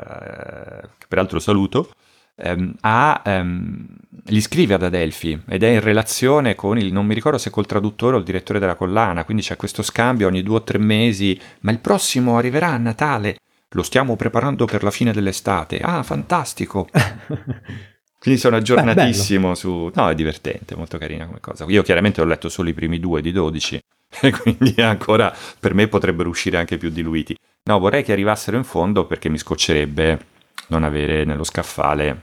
[0.97, 1.91] che peraltro saluto,
[2.37, 3.85] ehm, ha, ehm,
[4.25, 7.67] gli scrive ad Adelphi ed è in relazione con il, non mi ricordo se col
[7.67, 11.39] traduttore o il direttore della collana, quindi c'è questo scambio ogni due o tre mesi,
[11.59, 13.35] ma il prossimo arriverà a Natale,
[13.73, 16.87] lo stiamo preparando per la fine dell'estate, ah fantastico,
[18.19, 19.89] quindi sono aggiornatissimo su...
[19.93, 21.65] No, è divertente, molto carina come cosa.
[21.67, 23.79] Io chiaramente ho letto solo i primi due di 12
[24.21, 27.35] e quindi ancora per me potrebbero uscire anche più diluiti.
[27.63, 30.19] No, vorrei che arrivassero in fondo perché mi scoccerebbe
[30.67, 32.21] non avere nello scaffale,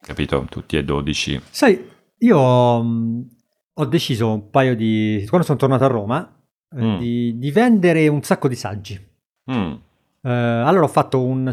[0.00, 1.40] capito, tutti e 12.
[1.50, 3.28] Sai, io mh,
[3.74, 5.24] ho deciso un paio di...
[5.28, 6.30] quando sono tornato a Roma,
[6.76, 6.98] Mm.
[6.98, 9.00] di, di vendere un sacco di saggi.
[9.52, 9.72] Mm,
[10.26, 11.52] Eh, allora ho fatto un...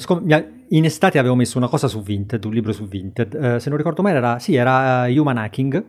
[0.69, 3.33] in estate avevo messo una cosa su Vinted, un libro su Vinted.
[3.35, 4.39] Eh, se non ricordo male era...
[4.39, 5.85] Sì, era eh, Human Hacking,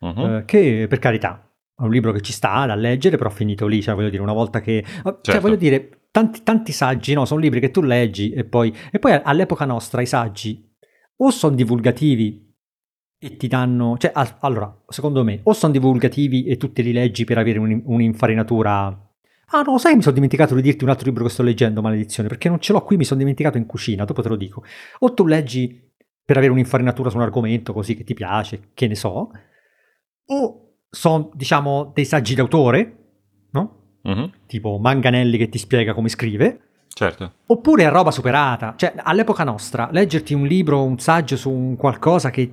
[0.00, 0.24] mhm.
[0.24, 3.80] eh, che per carità è un libro che ci sta da leggere, però finito lì,
[3.80, 4.82] cioè voglio dire, una volta che...
[4.84, 5.40] Cioè Certo.
[5.40, 7.24] voglio dire, tanti, tanti saggi, no?
[7.26, 8.74] Sono libri che tu leggi e poi...
[8.90, 10.68] E poi all'epoca nostra i saggi
[11.18, 12.52] o sono divulgativi
[13.18, 13.96] e ti danno...
[13.98, 17.60] Cioè, al- allora, secondo me, o sono divulgativi e tu te li leggi per avere
[17.60, 19.05] un- un'infarinatura...
[19.50, 22.28] Ah no, sai, mi sono dimenticato di dirti un altro libro che sto leggendo, maledizione,
[22.28, 24.64] perché non ce l'ho qui, mi sono dimenticato in cucina, dopo te lo dico.
[25.00, 25.84] O tu leggi
[26.24, 29.30] per avere un'infarinatura su un argomento così che ti piace, che ne so,
[30.26, 32.96] o sono, diciamo, dei saggi d'autore,
[33.52, 33.98] no?
[34.02, 37.34] Mhm, Tipo Manganelli che ti spiega come scrive, Certo.
[37.46, 38.74] oppure è roba superata.
[38.76, 42.52] Cioè, all'epoca nostra, leggerti un libro, un saggio su un qualcosa che,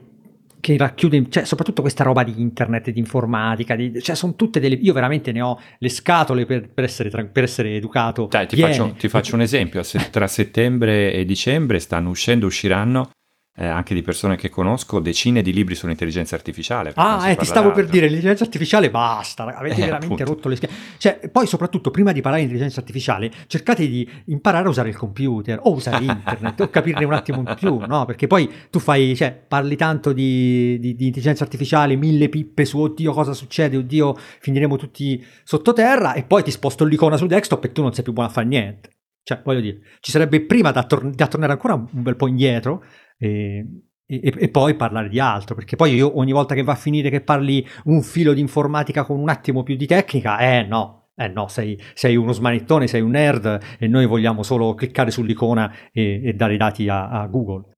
[0.63, 4.75] che racchiude, cioè, soprattutto questa roba di internet, di informatica, di- cioè, sono tutte delle...
[4.75, 8.27] Io veramente ne ho le scatole per, per essere, per essere educato.
[8.31, 9.83] Dai, ti, faccio, ti faccio un esempio.
[9.83, 13.09] Se- Tra settembre e dicembre stanno uscendo, usciranno
[13.55, 16.91] eh, anche di persone che conosco decine di libri sull'intelligenza artificiale.
[16.95, 20.23] Ah, eh, ti stavo per dire, l'intelligenza artificiale basta, avete Eh, veramente appunto.
[20.33, 20.73] rotto le schiene.
[20.97, 24.95] Cioè, poi soprattutto prima di parlare di intelligenza artificiale, cercate di imparare a usare il
[24.95, 28.05] computer o usare internet o capirne un attimo in più, no?
[28.05, 32.79] Perché poi tu fai, cioè, parli tanto di, di- di intelligenza artificiale, mille pippe su
[32.79, 37.71] oddio cosa succede, oddio finiremo tutti sottoterra e poi ti sposto l'icona sul desktop e
[37.71, 38.89] tu non sei più buono a fare niente.
[39.25, 42.83] Cioè, voglio dire, ci sarebbe prima da, tor- da tornare ancora un bel po' indietro
[43.25, 43.65] e,
[44.05, 47.09] e- e poi parlare di altro, perché poi io ogni volta che va a finire
[47.09, 51.27] che parli un filo di informatica con un attimo più di tecnica, eh no, eh
[51.27, 56.21] no, sei, sei uno smanettone, sei un nerd e noi vogliamo solo cliccare sull'icona e,
[56.23, 57.71] e dare i dati a, a Google.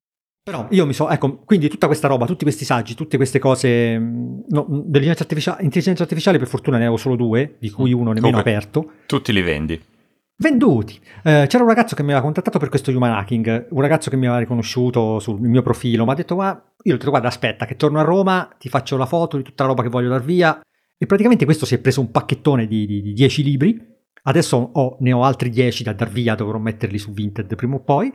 [0.46, 3.98] Però io mi so, ecco, quindi tutta questa roba, tutti questi saggi, tutte queste cose,
[3.98, 7.92] mh, no, mh, dell'intelligenza artificiale, intelligenza artificiale per fortuna ne avevo solo due, di cui
[7.94, 8.92] uno nemmeno Comunque- aperto.
[9.08, 9.82] Tutti li vendi.
[10.38, 11.00] Venduti.
[11.24, 14.18] Eh, c'era un ragazzo che mi aveva contattato per questo human hacking, un ragazzo che
[14.18, 16.50] mi aveva riconosciuto sul mio profilo, mi ha detto, ma
[16.84, 19.64] io ho detto, guarda, aspetta, che torno a Roma, ti faccio la foto di tutta
[19.64, 20.60] la roba che voglio dar via.
[20.98, 23.80] E praticamente questo si è preso un pacchettone di, di, di 10 libri,
[24.24, 27.80] adesso ho- ne ho altri 10 da dar via, dovrò metterli su Vinted prima o
[27.80, 28.12] poi.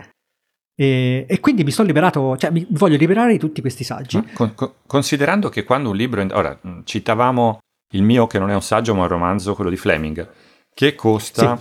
[0.74, 4.22] E, e quindi mi sono liberato, cioè mi voglio liberare di tutti questi saggi.
[4.34, 6.26] Con- con- considerando che quando un libro...
[6.32, 7.58] Ora, citavamo
[7.92, 10.28] il mio che non è un saggio ma un romanzo, quello di Fleming,
[10.72, 11.58] che costa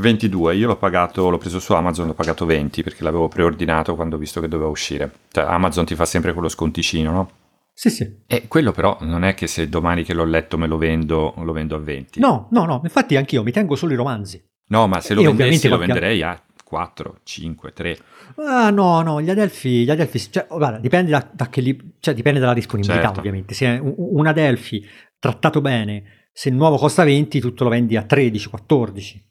[0.00, 0.54] 22.
[0.56, 4.18] Io l'ho pagato, l'ho preso su Amazon, l'ho pagato 20 perché l'avevo preordinato quando ho
[4.18, 5.10] visto che doveva uscire.
[5.30, 7.30] Cioè, Amazon ti fa sempre quello sconticino, no?
[7.72, 8.10] Sì, sì.
[8.26, 11.52] E quello però non è che se domani che l'ho letto me lo vendo, lo
[11.52, 12.20] vendo a 20.
[12.20, 14.42] No, no, no, infatti anch'io mi tengo solo i romanzi.
[14.68, 17.98] No, ma se lo E vendessi lo qualche- venderei a 4, 5, 3.
[18.46, 22.14] Ah, no, no, gli Adelphi, gli Adelphi cioè, guarda, dipende, da, da che li- cioè,
[22.14, 23.18] dipende dalla disponibilità, Certo.
[23.20, 23.54] ovviamente.
[23.54, 24.84] Se un, un Adelphi
[25.18, 29.24] trattato bene, se il nuovo costa 20, tu te lo vendi a 13, 14.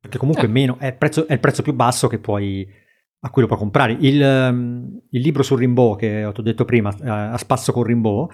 [0.00, 0.46] Perché comunque Eh.
[0.46, 2.66] è meno, è, il prezzo, è il prezzo più basso che puoi,
[3.20, 3.96] a cui lo puoi comprare.
[4.00, 8.30] Il, ehm, il libro sul Rimbaud, che ho detto prima, eh, a spasso con Rimbaud,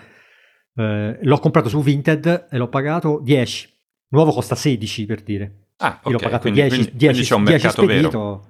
[0.76, 3.68] eh, l'ho comprato su Vinted e l'ho pagato 10.
[4.10, 5.70] Nuovo costa 16, per dire.
[5.78, 7.98] Ah, Io l'ho pagato quindi, 10, quindi- 10, quindi c'è un 10 mercato vero.
[8.08, 8.48] spedito.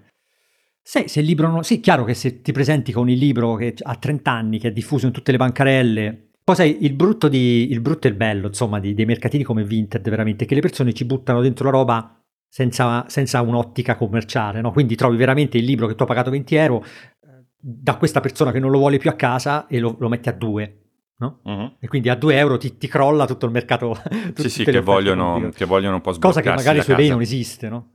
[0.83, 1.65] Sì, se il libro non...
[1.65, 4.73] sì, chiaro che se ti presenti con il libro che ha 30 anni, che è
[4.73, 8.47] diffuso in tutte le bancarelle, poi sai, il brutto, di, il brutto e il bello,
[8.47, 11.71] insomma, di, dei mercatini come Vinted, veramente, è che le persone ci buttano dentro la
[11.73, 12.25] roba
[12.57, 14.73] senza, senza un'ottica commerciale, no?
[14.73, 18.51] Quindi trovi veramente il libro che tu hai pagato 20 euro eh, da questa persona
[18.51, 20.79] che non lo vuole più a casa e lo, lo metti a due.
[21.19, 21.41] No?
[21.45, 21.77] Uh-huh.
[21.79, 23.95] E quindi a 2 euro ti, ti, crolla tutto il mercato.
[24.37, 27.21] Sì, sì, che vogliono, che vogliono, un po' sbloccarsi Cosa che magari su eBay non
[27.21, 27.91] esiste, no?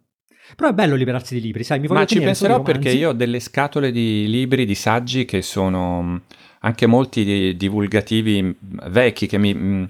[0.55, 3.39] Però è bello liberarsi di libri, sai, mi Ma ci penserò perché io ho delle
[3.39, 6.21] scatole di libri, di saggi che sono
[6.59, 9.83] anche molti divulgativi vecchi che mi, mm,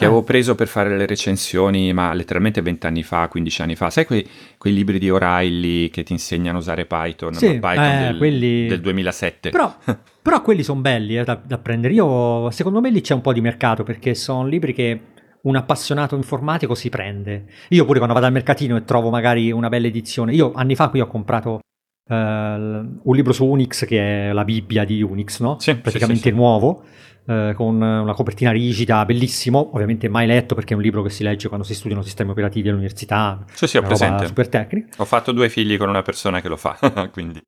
[0.00, 3.90] che avevo preso per fare le recensioni, ma letteralmente vent'anni fa, 15 anni fa.
[3.90, 7.34] Sai quei, quei, libri di O'Reilly che ti insegnano a usare Python?
[7.34, 8.66] Sì, Python eh, del, quelli...
[8.66, 9.50] del, 2007.
[9.50, 9.74] Però,
[10.22, 11.92] però quelli sono belli eh, da, da, prendere.
[11.92, 15.00] Io, secondo me lì c'è un po' di mercato perché sono libri che
[15.42, 17.44] un appassionato informatico si prende.
[17.68, 20.32] Io pure quando vado al mercatino e trovo magari una bella edizione.
[20.32, 21.60] Io anni fa qui ho comprato
[22.08, 25.56] uh, un libro su Unix che è la Bibbia di Unix, no?
[25.58, 26.84] Sì, Praticamente sì, sì, nuovo
[27.30, 31.22] eh, con una copertina rigida, bellissimo, ovviamente mai letto perché è un libro che si
[31.22, 33.44] legge quando si studiano sistemi operativi all'università.
[33.52, 34.26] Sì, sì, ho presente.
[34.26, 35.00] Super tecnica.
[35.00, 36.76] Ho fatto due figli con una persona che lo fa,
[37.12, 37.40] quindi...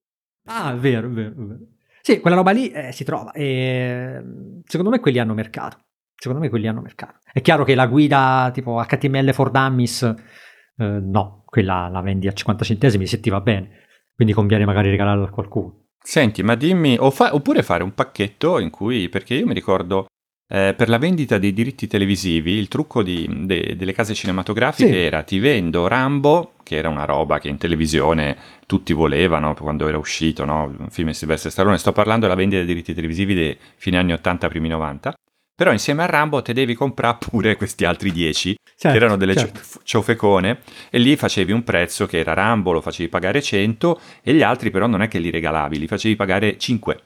[0.47, 1.61] Ah, è vero, è vero, è vero.
[2.01, 4.23] Sì, quella roba lì eh, si trova e
[4.65, 5.79] secondo me quelli hanno mercato.
[6.15, 7.19] Secondo me quelli hanno mercato.
[7.33, 12.33] È chiaro che la guida tipo HTML for Dummies, eh, no, quella la vendi a
[12.33, 15.87] 50 centesimi se ti va bene, quindi conviene magari regalarla a qualcuno.
[16.03, 20.07] Senti, ma dimmi, o fa- oppure fare un pacchetto in cui, perché io mi ricordo
[20.53, 24.99] eh, per la vendita dei diritti televisivi, il trucco di, de, delle case cinematografiche sì.
[24.99, 28.37] era ti vendo Rambo, che era una roba che in televisione
[28.67, 30.75] tutti volevano quando era uscito, no?
[30.77, 34.13] un film di Silvestre Stallone, sto parlando della vendita dei diritti televisivi dei fine anni
[34.13, 35.15] 80, primi 90,
[35.55, 39.37] però insieme a Rambo te devi comprare pure questi altri 10 certo, che erano delle
[39.37, 39.61] certo.
[39.83, 40.61] ciofecone
[40.91, 44.71] e lì facevi un prezzo che era Rambo, lo facevi pagare 100 e gli altri
[44.71, 47.03] però non è che li regalavi, li facevi pagare 5.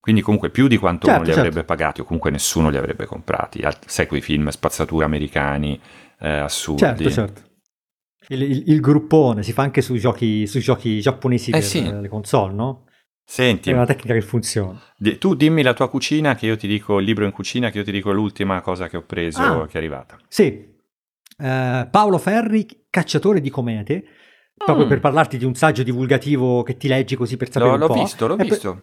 [0.00, 1.48] Quindi comunque più di quanto certo, uno li certo.
[1.48, 3.62] avrebbe pagati o comunque nessuno li avrebbe comprati.
[3.84, 5.78] Sai quei film spazzatura americani
[6.20, 6.80] eh, assurdi.
[6.80, 7.42] Certo, certo.
[8.28, 11.82] Il, il, il, gruppone si fa anche sui giochi, sui giochi giapponesi eh per sì.
[11.82, 12.84] le console, no?
[13.30, 14.82] Senti, è una tecnica che funziona.
[14.96, 17.78] Di, tu dimmi la tua cucina, che io ti dico il libro in cucina, che
[17.78, 20.18] io ti dico l'ultima cosa che ho preso ah, che è arrivata.
[20.26, 20.66] Sì,
[21.38, 24.64] uh, Paolo Ferri, cacciatore di comete, mm.
[24.64, 27.94] proprio per parlarti di un saggio divulgativo che ti leggi così per sapere l'ho, l'ho
[27.94, 28.72] visto, l'ho è visto.
[28.72, 28.82] Per,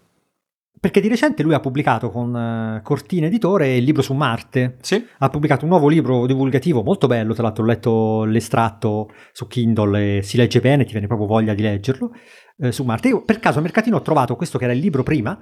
[0.80, 4.78] perché di recente lui ha pubblicato con uh, Cortina Editore il libro su Marte.
[4.80, 5.06] Sì.
[5.18, 10.20] Ha pubblicato un nuovo libro divulgativo molto bello, tra l'altro ho letto l'estratto su Kindle
[10.20, 12.14] e si legge bene, ti viene proprio voglia di leggerlo
[12.60, 13.10] eh, su Marte.
[13.10, 15.38] Io per caso a Mercatino ho trovato questo che era il libro prima,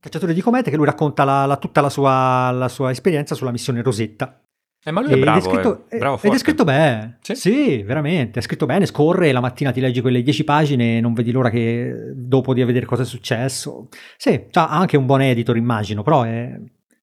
[0.00, 3.50] Cacciatore di comete, che lui racconta la, la, tutta la sua, la sua, esperienza sulla
[3.50, 4.40] missione Rosetta.
[4.84, 7.34] Eh, ma lui è bravo, è scritto, è, bravo ed è scritto bene, sì?
[7.34, 7.82] sì?
[7.82, 11.32] veramente, è scritto bene, scorre, la mattina ti leggi quelle 10 pagine e non vedi
[11.32, 13.88] l'ora che dopo di vedere cosa è successo.
[14.16, 16.56] Sì, ha anche un buon editor immagino, però è,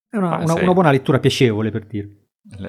[0.09, 2.24] è una, ah, una, una buona lettura piacevole per dire.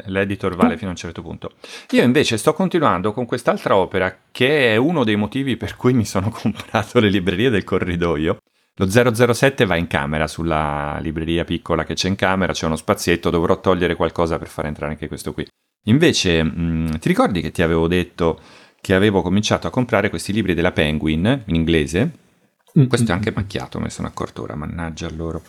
[0.06, 1.52] L'editor vale fino a un certo punto.
[1.90, 6.04] Io invece sto continuando con quest'altra opera che è uno dei motivi per cui mi
[6.04, 8.38] sono comprato le librerie del corridoio.
[8.78, 8.88] Lo
[9.34, 13.58] 007 va in camera sulla libreria piccola che c'è in camera, c'è uno spazietto, dovrò
[13.60, 15.46] togliere qualcosa per far entrare anche questo qui.
[15.84, 18.40] Invece, mh, mm, ti ricordi che ti avevo detto
[18.80, 22.10] che avevo cominciato a comprare questi libri della Penguin in inglese?
[22.78, 25.42] Mm, questo è mm, anche macchiato, me ne sono accorto ora, mannaggia loro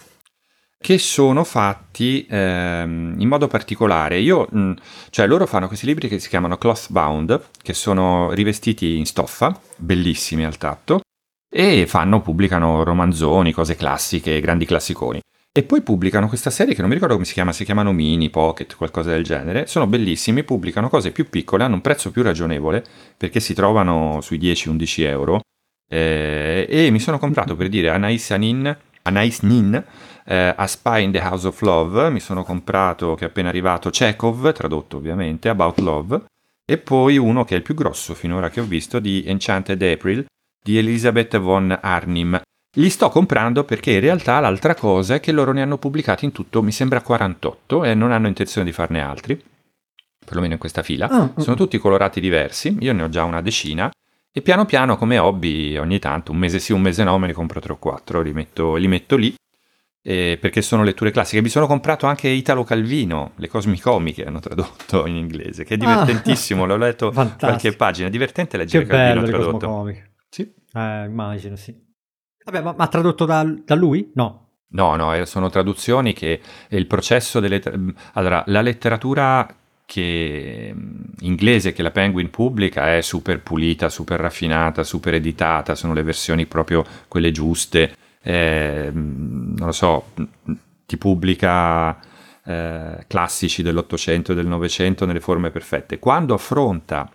[0.88, 4.20] che sono fatti ehm, in modo particolare.
[4.20, 4.72] Io, mh,
[5.10, 9.60] cioè loro fanno questi libri che si chiamano cloth bound, che sono rivestiti in stoffa,
[9.76, 11.02] bellissimi al tatto,
[11.54, 15.20] e fanno, pubblicano romanzoni, cose classiche, grandi classiconi.
[15.52, 18.30] E poi pubblicano questa serie che non mi ricordo come si chiama, si chiamano Mini,
[18.30, 19.68] Pocket, qualcosa del genere.
[19.68, 22.82] Sono bellissimi, pubblicano cose più piccole, hanno un prezzo più ragionevole,
[23.18, 25.42] perché si trovano sui 10-11 euro.
[25.90, 29.84] Eh, e mi sono comprato per dire Anais Nin, Anais Nin
[30.30, 33.90] eh, A Spy in the House of Love, mi sono comprato, che è appena arrivato,
[33.90, 36.22] Chekhov, tradotto ovviamente, About Love,
[36.66, 40.26] e poi uno che è il più grosso finora che ho visto, di Enchanted April,
[40.62, 42.40] di Elizabeth von Arnim.
[42.76, 46.34] Li sto comprando perché in realtà l'altra cosa è che loro ne hanno pubblicati in
[46.34, 49.42] tutto, mi sembra 48, e non hanno intenzione di farne altri,
[50.24, 51.08] perlomeno in questa fila.
[51.10, 53.90] Oh, Sono tutti colorati diversi, io ne ho già una decina,
[54.30, 57.34] e piano piano come hobby ogni tanto, un mese sì, un mese no, me ne
[57.34, 59.34] compro 3 o 4, li metto, li metto lì
[60.10, 61.42] eh, perché sono letture classiche.
[61.42, 65.80] Mi sono comprato anche Italo Calvino, le Cosmicomiche hanno tradotto in inglese, che è ah.
[65.80, 67.46] divertentissimo, ah, l'ho letto fantastico.
[67.46, 69.94] qualche pagina, divertente leggere che Calvino bello, tradotto.
[70.30, 70.44] Sì.
[70.74, 71.76] Eh, immagino, sì.
[72.46, 74.10] Vabbè, ma, ma tradotto da, da lui?
[74.16, 74.46] No.
[74.70, 76.40] No, no, eh, sono traduzioni che
[76.70, 77.62] il processo delle...
[78.14, 79.46] Allora, la letteratura
[79.84, 80.74] che
[81.20, 86.46] inglese che la Penguin pubblica è super pulita, super raffinata, super editata, sono le versioni
[86.46, 87.94] proprio quelle giuste.
[88.28, 90.08] Eh, non lo so,
[90.86, 91.98] ti pubblica
[92.44, 95.98] eh, classici dell'Ottocento e del Novecento nelle forme perfette.
[95.98, 97.10] Quando affronta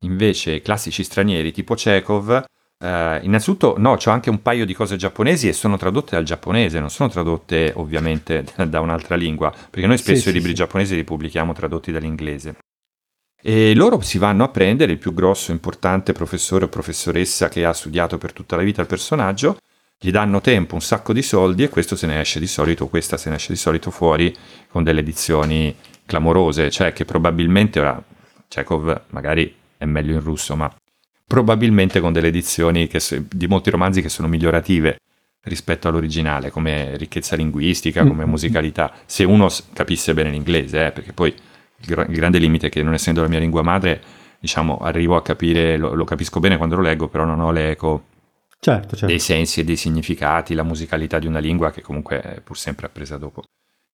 [0.00, 2.44] invece classici stranieri tipo Chekhov,
[2.78, 6.80] eh, innanzitutto no, c'ho anche un paio di cose giapponesi e sono tradotte dal giapponese,
[6.80, 10.96] non sono tradotte ovviamente da un'altra lingua, perché noi spesso sì, i libri sì, giapponesi
[10.96, 12.56] li pubblichiamo tradotti dall'inglese.
[13.40, 17.72] E loro si vanno a prendere il più grosso, importante professore o professoressa che ha
[17.72, 19.58] studiato per tutta la vita il personaggio
[19.98, 23.16] gli danno tempo, un sacco di soldi e questo se ne esce di solito, questa
[23.16, 24.34] se ne esce di solito fuori
[24.68, 28.02] con delle edizioni clamorose, cioè che probabilmente ora
[28.48, 30.72] Chekhov magari è meglio in russo, ma
[31.26, 34.98] probabilmente con delle edizioni che, di molti romanzi che sono migliorative
[35.44, 38.28] rispetto all'originale, come ricchezza linguistica, come mm-hmm.
[38.28, 42.70] musicalità, se uno capisse bene l'inglese, eh, perché poi il, gr- il, grande limite è
[42.70, 44.02] che non essendo la mia lingua madre,
[44.40, 47.70] diciamo, arrivo a capire, lo, lo capisco bene quando lo leggo, però non ho le
[47.70, 48.04] eco
[48.66, 49.06] certo, certo.
[49.06, 52.86] dei sensi e dei significati, la musicalità di una lingua che comunque è pur sempre
[52.86, 53.44] appresa dopo.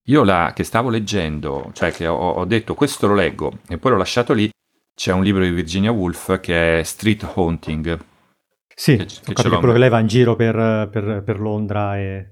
[0.06, 3.92] Io la che stavo leggendo, cioè che ho, ho, detto questo lo leggo e poi
[3.92, 4.50] l'ho lasciato lì,
[4.94, 7.98] c'è un libro di Virginia Woolf che è Street Haunting.
[8.74, 12.30] Sì, che, che quello che lei va in giro per, per, per, Londra e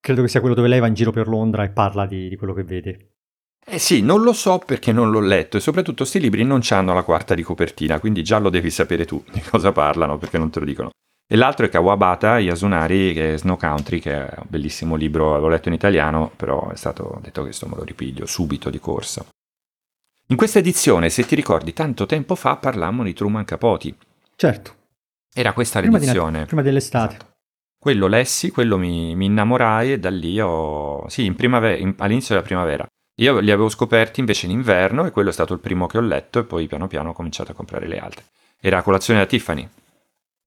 [0.00, 2.36] credo che sia quello dove lei va in giro per Londra e parla di, di
[2.36, 3.12] quello che vede.
[3.64, 6.92] Eh sì, non lo so perché non l'ho letto e soprattutto questi libri non hanno
[6.92, 10.50] la quarta di copertina, quindi già lo devi sapere tu di cosa parlano perché non
[10.50, 10.90] te lo dicono.
[11.32, 15.46] E l'altro è Kawabata Yasunari, che è Snow Country, che è un bellissimo libro, l'ho
[15.46, 19.24] letto in italiano, però è stato detto che questo me lo ripiglio subito di corsa.
[20.26, 23.94] In questa edizione, se ti ricordi, tanto tempo fa parlammo di Truman Capote.
[24.34, 24.74] Certo.
[25.32, 26.40] Era questa prima l'edizione.
[26.40, 27.14] Di, prima dell'estate.
[27.14, 27.32] Esatto.
[27.78, 31.08] Quello lessi, quello mi, mi, innamorai e da lì ho...
[31.08, 32.84] Sì, in in, all'inizio della primavera.
[33.20, 36.00] Io li avevo scoperti invece in inverno e quello è stato il primo che ho
[36.00, 38.24] letto e poi piano piano ho cominciato a comprare le altre.
[38.60, 39.68] Era colazione da Tiffany,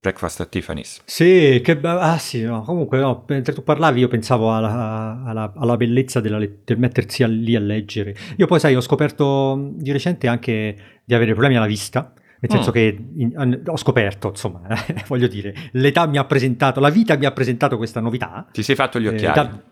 [0.04, 1.00] Breakfast at Tiffany's.
[1.06, 2.60] Sì, che ah sì, no.
[2.60, 7.56] comunque no, mentre tu parlavi io pensavo alla, alla, alla bellezza della, del mettersi lì
[7.56, 8.14] a leggere.
[8.36, 12.68] Io poi sai, ho scoperto di recente anche di avere problemi alla vista, nel senso
[12.68, 12.72] mm.
[12.74, 14.60] che in, ho scoperto, insomma,
[15.08, 18.46] voglio dire, l'età mi ha presentato, la vita mi ha presentato questa novità.
[18.52, 19.40] Ti sei fatto gli occhiali?
[19.40, 19.62] Eh, da,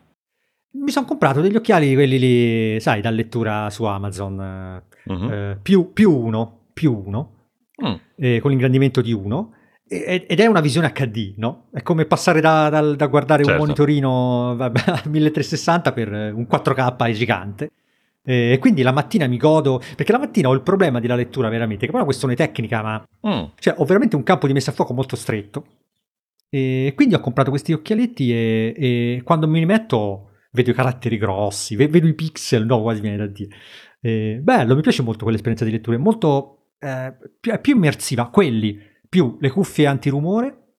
[0.83, 5.31] mi sono comprato degli occhiali, quelli lì, sai, da lettura su Amazon, uh-huh.
[5.31, 7.49] eh, più, più, uno, più uno,
[7.85, 7.95] mm.
[8.17, 9.57] eh, con l'ingrandimento di uno
[9.93, 11.69] ed è una visione HD, no?
[11.71, 13.59] È come passare da, da, da guardare certo.
[13.61, 14.73] un monitorino a
[15.05, 17.71] 1360 per un 4K gigante.
[18.25, 21.87] E quindi la mattina mi godo, perché la mattina ho il problema della lettura veramente,
[21.87, 23.45] che poi è una questione tecnica, ma mm.
[23.59, 25.67] cioè, ho veramente un campo di messa a fuoco molto stretto.
[26.49, 31.77] E quindi ho comprato questi occhialetti e, e quando mi metto vedo i caratteri grossi,
[31.77, 33.57] vedo i pixel, no, quasi viene da dire.
[34.01, 38.79] E bello, mi piace molto quell'esperienza di lettura, è molto eh, più, più immersiva, quelli
[39.13, 40.77] più le cuffie antirumore,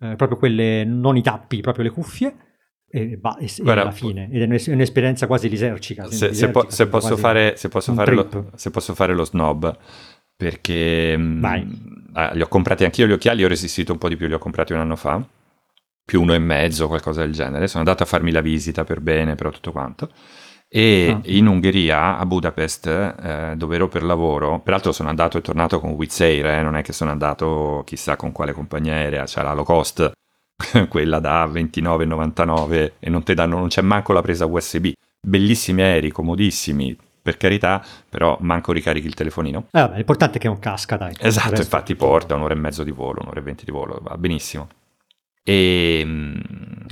[0.00, 2.34] eh, proprio quelle, non i tappi, proprio le cuffie,
[2.88, 4.30] e, bah, e, Guarda, e alla fine.
[4.32, 6.04] Ed è un'esperienza quasi lisercica.
[6.04, 9.24] Se, lisercica, se, po- se, posso fare, se, posso fare lo, se posso fare lo
[9.24, 9.76] snob,
[10.34, 11.44] perché mh, mm,
[12.14, 14.38] ah, li ho comprati anch'io gli occhiali, ho resistito un po' di più, li ho
[14.38, 15.22] comprati un anno fa,
[16.06, 17.68] più uno e mezzo, qualcosa del genere.
[17.68, 20.10] Sono andato a farmi la visita per bene, però tutto quanto
[20.74, 21.20] e ah.
[21.24, 25.90] in Ungheria, a Budapest, eh, dove ero per lavoro, peraltro sono andato e tornato con
[25.90, 29.52] Wizz Air, eh, non è che sono andato chissà con quale compagnia aerea, c'è la
[29.52, 30.12] low cost,
[30.88, 34.92] quella da 29,99 e non, danno, non c'è manco la presa USB.
[35.20, 39.66] Bellissimi aerei, comodissimi, per carità, però manco ricarichi il telefonino.
[39.72, 41.14] Eh, vabbè, l'importante è che non casca, dai.
[41.18, 44.68] Esatto, infatti porta un'ora e mezzo di volo, un'ora e venti di volo, va benissimo
[45.42, 46.40] e, mm,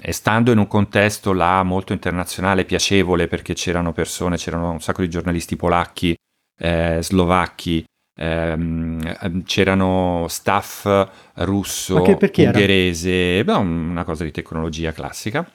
[0.00, 5.02] e, stando in un contesto là molto internazionale, piacevole, perché c'erano persone, c'erano un sacco
[5.02, 6.16] di giornalisti polacchi,
[6.58, 7.84] eh, slovacchi,
[8.16, 15.48] ehm, c'erano staff russo, ungherese, beh, una cosa di tecnologia classica.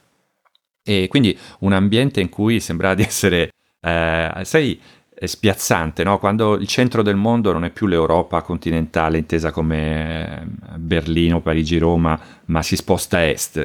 [0.88, 3.49] E quindi un ambiente in cui sembra di essere,
[3.81, 4.79] eh, sai,
[5.17, 6.19] è spiazzante, no?
[6.19, 11.78] quando il centro del mondo non è più l'Europa continentale intesa come eh, Berlino, Parigi,
[11.78, 13.63] Roma, ma si sposta a est.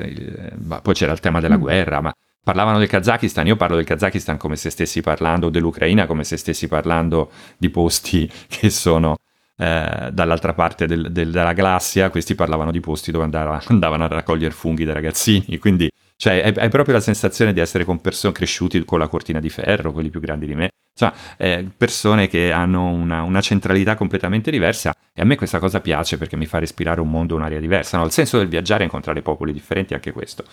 [0.83, 1.61] Poi c'era il tema della mm.
[1.61, 6.23] guerra, ma parlavano del Kazakistan, io parlo del Kazakistan come se stessi parlando dell'Ucraina, come
[6.25, 9.17] se stessi parlando di posti che sono
[9.57, 14.09] eh, dall'altra parte del, del, della galassia, questi parlavano di posti dove andava, andavano a
[14.09, 15.91] raccogliere funghi dai ragazzini, quindi
[16.21, 19.91] cioè, hai, proprio la sensazione di essere con persone cresciuti con la cortina di ferro,
[19.91, 20.69] quelli più grandi di me.
[20.93, 25.81] Insomma, eh, persone che hanno una, una, centralità completamente diversa e a me questa cosa
[25.81, 27.97] piace perché mi fa respirare un mondo, un'aria diversa.
[27.97, 28.05] No?
[28.05, 30.45] Il senso del viaggiare e incontrare popoli differenti è anche questo.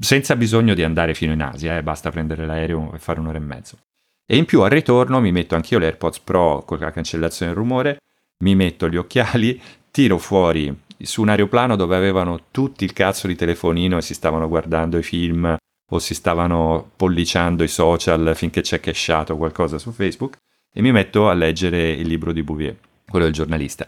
[0.00, 3.42] Senza bisogno di andare fino in Asia, eh, basta prendere l'aereo e fare un'ora e
[3.42, 3.76] mezzo.
[4.24, 7.98] E in più al ritorno mi metto anch'io l'AirPods Pro con la cancellazione del rumore,
[8.38, 9.60] mi metto gli occhiali,
[9.90, 10.74] tiro fuori
[11.04, 15.02] su un aeroplano dove avevano tutti il cazzo di telefonino e si stavano guardando i
[15.02, 15.56] film
[15.90, 20.36] o si stavano polliciando i social finché c'è cachetato qualcosa su Facebook
[20.72, 22.76] e mi metto a leggere il libro di Bouvier,
[23.08, 23.86] quello del giornalista.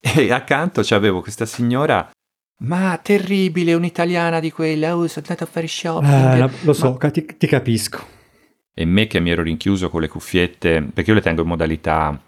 [0.00, 2.10] E accanto c'avevo questa signora
[2.58, 6.42] ma terribile, un'italiana di quella, oh, sono andata a fare shopping.
[6.42, 7.10] Eh, lo so, Ma...
[7.10, 8.14] ti, ti, capisco.
[8.72, 12.18] E me che mi ero rinchiuso con le cuffiette, perché io le tengo in modalità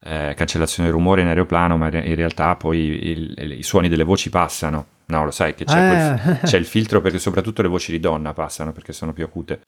[0.00, 4.04] eh, cancellazione del rumore in aeroplano, ma in realtà poi il, il, i suoni delle
[4.04, 4.86] voci passano.
[5.06, 6.20] No, lo sai che c'è, eh.
[6.20, 9.62] quel, c'è il filtro perché soprattutto le voci di donna passano perché sono più acute.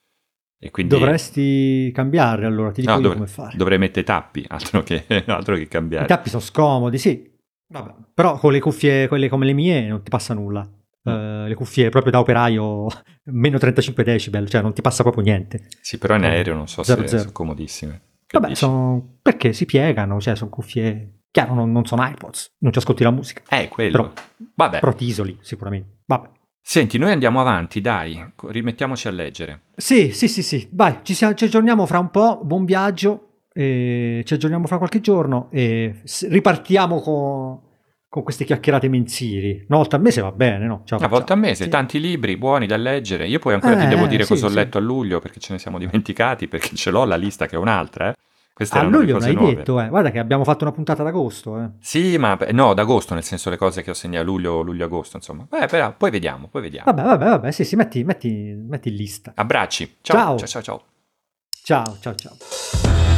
[0.62, 0.94] E quindi...
[0.94, 3.56] Dovresti cambiare allora, ti dico no, dovre- come fare.
[3.56, 6.04] Dovrei mettere tappi, altro che, altro che cambiare.
[6.04, 7.28] I tappi sono scomodi, sì.
[7.68, 7.94] Vabbè.
[8.12, 10.68] Però con le cuffie, quelle come le mie, non ti passa nulla.
[11.02, 12.86] Uh, le cuffie proprio da operaio,
[13.32, 15.66] meno 35 decibel, cioè non ti passa proprio niente.
[15.80, 17.20] Sì, però in aereo non so zero, se zero.
[17.22, 18.00] sono comodissime.
[18.30, 19.18] Vabbè, sono...
[19.22, 21.20] perché si piegano, cioè sono cuffie...
[21.30, 23.42] Chiaro, non, non sono iPods, non ci ascolti la musica.
[23.48, 23.90] Eh, quello.
[23.92, 24.12] Però,
[24.54, 24.80] Vabbè.
[24.80, 25.98] però ti isoli, sicuramente.
[26.06, 26.28] Vabbè.
[26.60, 29.62] Senti, noi andiamo avanti, dai, rimettiamoci a leggere.
[29.76, 30.68] Sì, sì, sì, sì.
[30.72, 36.02] Vai, ci, ci aggiorniamo fra un po', buon viaggio, ci aggiorniamo fra qualche giorno e
[36.28, 37.60] ripartiamo con,
[38.10, 39.64] con queste chiacchierate mensili.
[39.68, 40.82] Una volta al mese va bene, no?
[40.90, 41.70] Una volta al mese, sì.
[41.70, 43.28] tanti libri buoni da leggere.
[43.28, 45.52] Io poi ancora eh, ti devo dire sì, cosa ho letto a luglio perché ce
[45.52, 48.14] ne siamo dimenticati, perché ce l'ho la lista che è un'altra, eh.
[48.52, 49.54] Queste a luglio non hai nuove.
[49.54, 49.88] detto, eh.
[49.88, 51.62] guarda che abbiamo fatto una puntata d'agosto.
[51.62, 51.68] Eh.
[51.78, 55.46] Sì, ma no, d'agosto, nel senso le cose che ho segnato luglio, luglio-agosto, insomma.
[55.48, 56.92] Beh, però, poi vediamo, poi vediamo.
[56.92, 59.32] Vabbè, vabbè, vabbè, sì, sì, metti, metti, metti in lista.
[59.34, 59.96] Abbracci.
[60.02, 60.82] Ciao, ciao, ciao, ciao.
[61.62, 63.09] Ciao, ciao, ciao.